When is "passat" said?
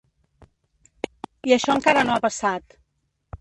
2.25-2.75